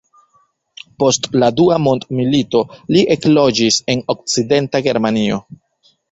[1.01, 2.61] Post la dua mondmilito
[2.95, 5.39] li ekloĝis en Okcidenta Germanio.